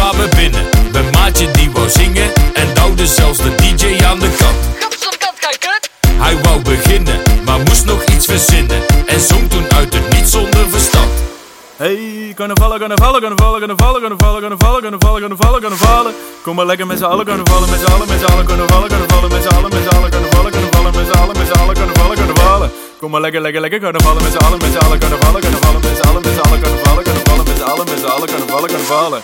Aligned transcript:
kwamen 0.00 0.28
binnen. 0.36 0.64
Mijn 0.92 1.10
maatje 1.10 1.50
die 1.50 1.70
wou 1.70 1.88
zingen 1.88 2.32
en 2.54 2.68
duwde 2.74 3.06
zelfs 3.06 3.38
de 3.38 3.54
DJ 3.54 4.04
aan 4.04 4.18
de 4.18 4.30
kant. 4.38 4.60
Hij 6.24 6.36
wou 6.42 6.62
beginnen, 6.62 7.22
maar 7.44 7.58
moest 7.58 7.84
nog 7.84 8.04
iets 8.04 8.26
verzinnen. 8.26 8.80
En 9.06 9.20
zong 9.20 9.50
toen 9.50 9.66
uit 9.72 9.94
het 9.94 10.12
niet 10.14 10.28
zonder 10.28 10.68
verstand. 10.68 11.10
Hey, 11.76 12.32
kunnen 12.34 12.56
vallen, 12.56 12.78
kunnen 12.78 12.98
vallen, 12.98 13.20
kunnen 13.20 13.38
vallen, 13.38 13.58
kunnen 13.58 13.78
vallen, 13.78 14.00
kunnen 14.00 14.18
vallen, 14.18 14.40
kunnen 14.40 14.58
vallen, 14.58 14.80
kunnen 14.80 15.00
vallen, 15.00 15.20
kunnen 15.20 15.38
vallen, 15.38 15.60
kunnen 15.60 15.78
vallen. 15.78 16.12
Kom 16.42 16.54
maar 16.54 16.66
lekker 16.66 16.86
met 16.86 16.98
z'n 16.98 17.04
allen, 17.04 17.24
kunnen 17.24 17.46
vallen, 17.46 17.70
met 17.70 17.80
z'n 17.80 17.92
allen, 17.92 18.08
met 18.08 18.18
z'n 18.20 18.32
allen, 18.32 18.46
kunnen 18.46 18.68
vallen, 18.68 18.88
kunnen 18.88 19.08
vallen, 19.08 19.30
met 19.30 19.42
z'n 19.42 19.48
allen, 19.56 19.70
met 19.70 19.82
z'n 19.86 19.96
allen, 19.96 20.10
kunnen 20.10 20.30
vallen, 20.32 20.50
kunnen 20.50 20.70
vallen, 20.72 20.92
met 20.96 21.06
z'n 21.06 21.18
allen, 21.20 21.36
met 21.38 21.46
z'n 21.46 21.58
allen, 21.60 21.74
kunnen 21.74 21.96
vallen, 22.00 22.16
kunnen 22.16 22.36
vallen. 22.36 22.70
Kom 23.00 23.10
maar 23.10 23.20
lekker, 23.20 23.40
lekker, 23.40 23.60
lekker, 23.60 23.80
kunnen 23.80 24.02
vallen, 24.02 24.22
met 24.22 24.32
z'n 24.32 24.42
allen, 24.46 24.58
met 24.64 24.72
z'n 24.74 24.82
allen, 24.84 24.98
kunnen 24.98 25.18
vallen, 25.22 25.40
kunnen 25.40 25.60
vallen, 25.64 25.80
met 25.86 25.96
z'n 25.96 26.06
allen, 26.08 26.22
met 26.22 26.34
z'n 26.36 26.42
allen, 26.46 26.60
kunnen 26.62 26.80
vallen, 26.84 27.04
kunnen 27.04 27.22
vallen, 27.28 27.44
met 27.48 27.56
z'n 27.58 27.68
allen, 27.70 27.86
met 27.90 27.98
z'n 28.02 28.10
allen, 28.14 28.28
kunnen 28.28 28.48
vallen, 28.48 28.68
kunnen 28.68 28.86
vallen. 28.86 29.22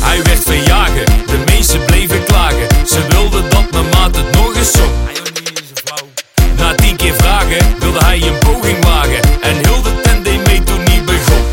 Hij 0.00 0.22
werd 0.22 0.42
verjagen, 0.44 1.04
de 1.04 1.42
meesten 1.46 1.84
bleven 1.84 2.24
klagen. 2.24 2.66
Ze 2.86 3.06
wilden 3.08 3.50
dat 3.50 3.70
mijn 3.70 3.88
maat 3.88 4.16
het 4.16 4.30
nog 4.30 4.56
eens 4.56 4.70
zong. 4.70 4.92
Na 6.56 6.74
tien 6.74 6.96
keer 6.96 7.14
vragen 7.14 7.78
wilde 7.78 8.04
hij 8.04 8.22
een 8.22 8.38
poging 8.38 8.84
wagen. 8.84 9.20
En 9.40 9.54
heel 9.54 9.82
de 9.82 10.20
deed 10.22 10.46
mee 10.46 10.62
toen 10.62 10.82
niet 10.82 11.04
begon. 11.04 11.44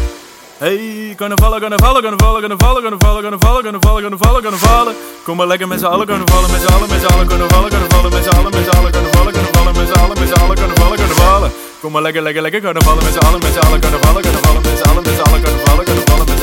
Hey, 0.58 0.92
kunnen 1.16 1.38
vallen, 1.38 1.59
kunnen 1.59 1.80
vallen, 1.80 2.02
kunnen 2.02 2.19
vallen, 2.19 2.39
kunnen 2.39 2.59
vallen, 2.59 2.81
kunnen 2.81 3.00
vallen, 3.00 3.22
kunnen 3.22 3.39
vallen, 3.39 3.61
kunnen 3.61 3.81
vallen, 3.81 4.02
kunnen 4.02 4.19
vallen, 4.19 4.42
kunnen 4.42 4.59
vallen. 4.59 4.95
Kom 5.23 5.38
maar 5.38 5.47
lekker 5.47 5.67
met 5.67 5.80
z'n 5.80 5.86
allen, 5.86 6.05
kunnen 6.05 6.30
vallen, 6.30 6.52
met 6.52 6.61
z'n 6.61 6.73
allen, 6.73 6.89
met 6.89 7.02
z'n 7.02 7.05
allen, 7.14 7.28
kunnen 7.28 7.50
vallen, 7.50 7.70
kunnen 7.70 7.89
vallen, 7.89 8.11
met 8.11 8.23
z'n 8.23 8.30
allen, 8.30 8.52
met 8.52 8.64
z'n 8.66 8.78
allen, 8.78 8.92
kunnen 8.92 9.11
vallen, 9.14 9.33
kunnen 9.33 9.52
vallen, 9.53 9.73
met 9.78 9.88
z'n 9.88 10.00
allen, 10.02 10.20
met 10.20 10.28
z'n 10.28 10.42
allen, 10.42 10.55
kunnen 10.55 10.78
vallen, 10.78 10.97
kunnen 10.97 11.16
vallen. 11.16 11.52
Kom 11.81 11.92
maar 11.92 12.02
lekker, 12.02 12.22
lekker, 12.22 12.42
lekker, 12.42 12.61
kunnen 12.61 12.83
vallen, 12.83 13.03
met 13.03 13.14
z'n 13.14 13.25
allen, 13.28 13.39
met 13.39 13.53
z'n 13.53 13.59
allen, 13.59 13.80
kunnen 13.80 14.00
vallen, 14.03 14.22
kunnen 14.22 14.42
vallen, 14.45 14.61
met 14.61 14.78
z'n 14.78 14.89
allen, 14.89 15.03
met 15.03 15.16
z'n 15.16 15.22
allen, 15.22 15.42
kunnen 15.42 15.61
vallen, 15.66 15.86
kunnen 15.86 16.03
vallen, 16.09 16.25
met 16.28 16.42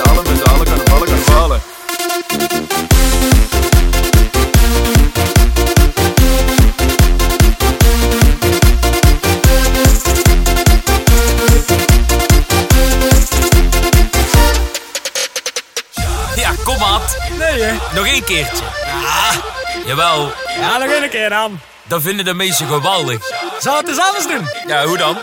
Ja, 16.40 16.50
kom 16.64 16.78
maat. 16.78 17.16
Nee, 17.38 17.62
hè? 17.62 17.72
Nog 17.94 18.06
één 18.06 18.24
keertje. 18.24 18.64
Ja, 18.84 19.40
jawel. 19.86 20.32
Ja, 20.60 20.78
nog 20.78 20.88
één 20.88 21.10
keer 21.10 21.28
dan. 21.28 21.60
Dat 21.82 22.02
vinden 22.02 22.24
de 22.24 22.34
meesten 22.34 22.66
geweldig. 22.66 23.18
Zal 23.58 23.76
het 23.76 23.88
eens 23.88 23.98
anders 23.98 24.26
doen? 24.26 24.48
Ja, 24.66 24.84
hoe 24.84 24.96
dan? 24.96 25.18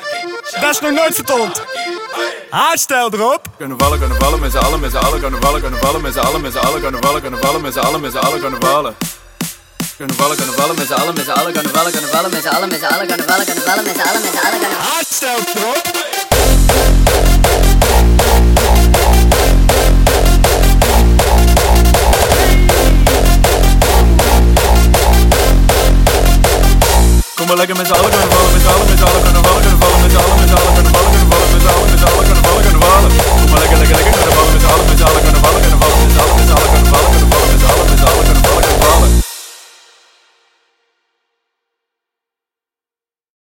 Dat 0.62 0.70
is 0.70 0.80
nog 0.80 0.92
nooit 0.92 1.16
vertoond. 1.16 1.62
Haarstel 2.50 3.14
erop. 3.14 3.42
Kunnen 3.58 3.78
vallen, 3.80 4.00
kunnen 4.00 4.18
vallen, 4.18 4.40
met 4.40 4.52
z'n 4.52 4.58
allen, 4.58 4.80
met 4.80 4.92
z'n 4.92 4.98
allen, 4.98 5.20
kunnen 5.20 5.42
vallen, 5.42 5.62
kunnen 5.62 5.80
vallen, 5.80 6.02
met 6.02 6.14
z'n 6.14 6.20
allen, 6.20 6.42
met 6.42 6.52
z'n 6.52 6.58
allen, 6.58 6.82
kunnen 6.82 7.02
vallen, 7.02 7.22
kunnen 7.22 7.40
vallen, 7.40 7.62
met 7.62 7.73
z'n 7.73 7.80
allen, 7.80 8.02
met 8.02 8.12
z'n 8.12 8.18
allen, 8.18 8.40
kunnen 8.40 8.62
vallen. 8.62 8.95
Kunnen 9.98 10.16
vallen, 10.16 10.36
kunnen 10.36 10.56
vallen, 10.56 10.76
met 10.76 10.88
z'n 10.88 10.94
allen, 10.94 11.14
met 11.16 11.26
z'n 11.26 11.32
allen, 11.32 11.54
kunnen 11.54 11.72
vallen, 11.72 11.92
kunnen 11.92 12.10
vallen, 12.12 12.32
met 12.32 12.42
z'n 12.42 12.48
allen, 12.48 12.70
met 12.70 12.80
z'n 12.80 12.86
allen, 12.86 13.08
kunnen 13.08 13.26
vallen, 13.28 13.45
kunnen 13.45 13.64
vallen, 13.64 13.84
met 13.84 13.95
z'n 13.95 14.02
allen, 14.10 14.22
met 14.22 14.32
z'n 14.34 14.48
allen, 14.48 14.60
kunnen 14.60 14.78
Haarstel 14.80 15.40
erop. 15.56 15.86
Bomba 27.47 27.61
like 27.61 27.69
a 27.69 27.75
missile, 27.75 27.95
going 27.95 28.30
bomb, 28.30 28.53
missile, 28.53 28.85
missile, 28.91 29.36